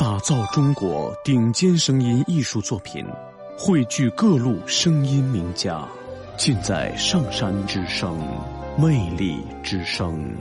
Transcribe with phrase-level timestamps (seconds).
[0.00, 3.04] 打造中国顶尖声音艺术作品，
[3.58, 5.86] 汇聚各路声音名家，
[6.38, 8.18] 尽在上山之声，
[8.78, 10.34] 魅力之声。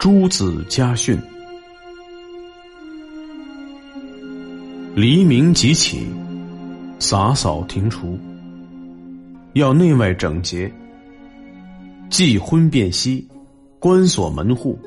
[0.00, 1.16] 诸子家训：
[4.96, 6.12] 黎明即起，
[6.98, 8.18] 洒扫庭除，
[9.52, 10.68] 要内外整洁。
[12.16, 13.26] 既婚便息，
[13.80, 14.78] 关锁门户，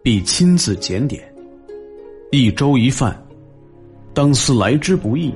[0.00, 1.20] 必亲自检点。
[2.30, 3.20] 一粥一饭，
[4.14, 5.34] 当思来之不易；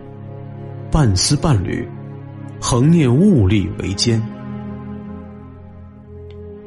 [0.89, 1.85] 半丝半缕，
[2.61, 4.23] 恒念物力维艰。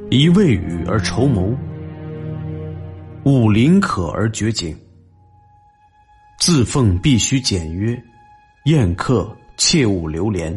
[0.10, 1.56] 一未雨而绸缪，
[3.24, 4.78] 勿临渴而绝井。
[6.38, 7.98] 自奉必须简约，
[8.66, 10.54] 宴客切勿流连。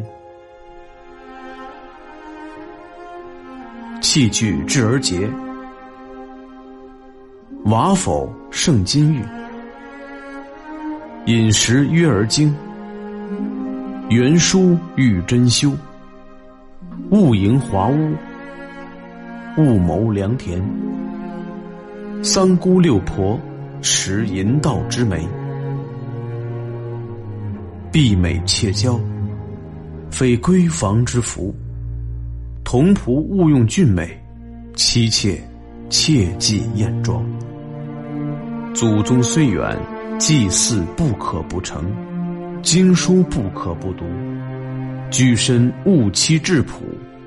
[4.16, 5.28] 器具质而洁，
[7.66, 9.20] 瓦否胜金玉；
[11.26, 12.56] 饮食约而精，
[14.08, 15.70] 原书欲珍修。
[17.10, 18.14] 勿营华屋，
[19.58, 20.64] 勿谋良田。
[22.22, 23.38] 三姑六婆
[23.82, 25.28] 持淫道之媒，
[27.92, 28.98] 婢美妾娇，
[30.10, 31.54] 非闺房之福。
[32.66, 34.08] 童仆勿用俊美，
[34.74, 35.40] 妻妾
[35.88, 37.24] 切忌艳妆。
[38.74, 39.78] 祖宗虽远，
[40.18, 41.84] 祭祀不可不成，
[42.62, 44.04] 经书不可不读。
[45.12, 46.82] 居身勿欺质朴，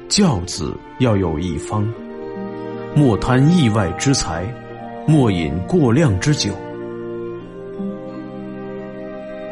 [0.10, 1.88] 教子要有一方。
[2.94, 4.46] 莫贪意外之财，
[5.08, 6.52] 莫饮过量之酒。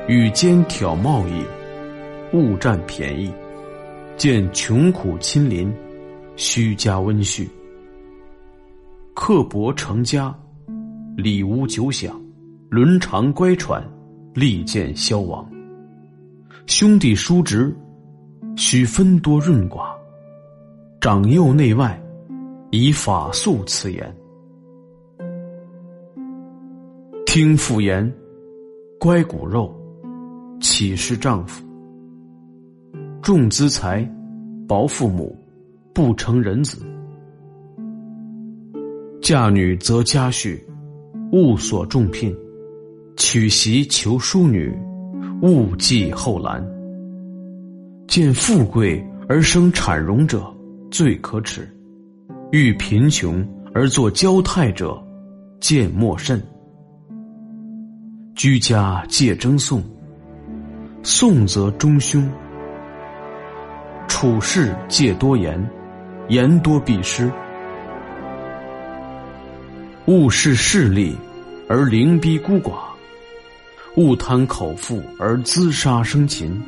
[0.09, 1.45] 与奸挑贸易，
[2.35, 3.31] 勿占便宜。
[4.17, 5.71] 见穷苦亲邻，
[6.35, 7.47] 须加温煦；
[9.13, 10.35] 刻薄成家，
[11.15, 12.11] 礼无久享；
[12.67, 13.79] 伦常乖舛，
[14.33, 15.47] 利见消亡。
[16.65, 17.71] 兄弟叔侄，
[18.55, 19.85] 须分多润寡；
[20.99, 22.01] 长幼内外，
[22.71, 24.17] 以法素辞言。
[27.27, 28.11] 听妇言，
[28.99, 29.71] 乖骨肉，
[30.59, 31.63] 岂是丈夫？
[33.19, 34.09] 重资财，
[34.67, 35.33] 薄父母，
[35.93, 36.77] 不成人子。
[39.21, 40.61] 嫁女择家婿，
[41.31, 42.33] 勿所重聘；
[43.15, 44.77] 娶媳求淑女，
[45.41, 46.61] 勿计后兰。
[48.07, 50.45] 见富贵而生产荣者，
[50.91, 51.61] 最可耻；
[52.51, 55.01] 遇贫穷而作骄态者，
[55.61, 56.41] 见莫甚。
[58.35, 59.81] 居家戒争讼，
[61.03, 62.29] 讼则中凶。
[64.19, 65.63] 处事戒多言，
[66.27, 67.29] 言多必失；
[70.07, 71.15] 勿视势利
[71.69, 72.79] 而凌逼孤寡；
[73.95, 76.59] 勿贪口腹而滋杀生禽。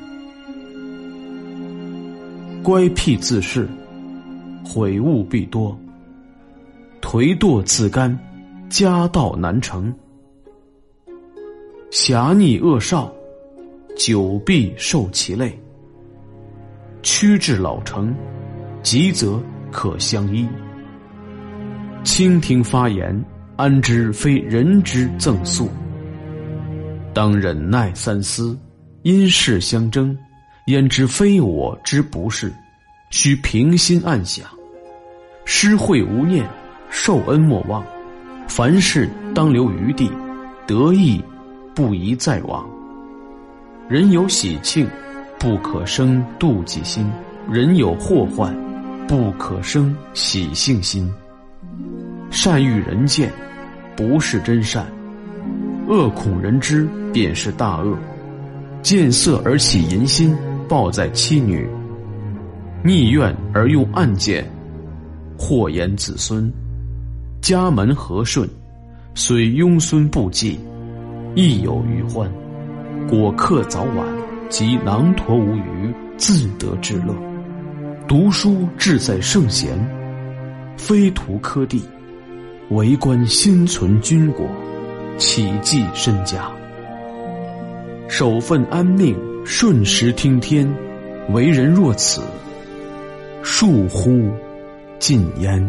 [2.62, 3.66] 乖僻自恃，
[4.64, 5.76] 悔悟必多；
[7.02, 8.16] 颓惰自甘，
[8.70, 9.92] 家道难成。
[11.90, 13.12] 侠逆恶少，
[13.98, 15.60] 久必受其累。
[17.02, 18.14] 屈至老成，
[18.84, 20.48] 吉则可相依。
[22.04, 23.24] 倾听发言，
[23.56, 25.70] 安知非人之赠诉？
[27.14, 28.58] 当忍耐三思，
[29.04, 30.18] 因事相争，
[30.68, 32.54] 焉知非我之不是？
[33.10, 34.46] 须平心暗想，
[35.46, 36.48] 施惠无念，
[36.90, 37.84] 受恩莫忘。
[38.48, 40.12] 凡事当留余地，
[40.68, 41.24] 得意
[41.74, 42.68] 不宜再往。
[43.88, 44.88] 人有喜庆。
[45.40, 47.10] 不可生妒忌心，
[47.50, 48.54] 人有祸患，
[49.08, 51.10] 不可生喜性心。
[52.30, 53.32] 善欲人见，
[53.96, 54.84] 不是真善；
[55.88, 57.98] 恶恐人知，便是大恶。
[58.82, 60.36] 见色而起淫心，
[60.68, 61.66] 抱在妻女；
[62.84, 64.46] 逆怨而用暗箭，
[65.38, 66.52] 祸延子孙。
[67.42, 68.48] 家门和顺，
[69.16, 70.60] 虽庸孙不济，
[71.34, 72.30] 亦有余欢。
[73.08, 74.06] 果客早晚。
[74.50, 77.14] 即囊橐无余，自得至乐。
[78.08, 79.78] 读书志在圣贤，
[80.76, 81.80] 非图科第；
[82.72, 84.48] 为官心存军国，
[85.20, 86.50] 岂计身家？
[88.08, 89.16] 守分安命，
[89.46, 90.68] 顺时听天。
[91.30, 92.24] 为人若此，
[93.44, 94.32] 恕乎
[94.98, 95.64] 尽焉。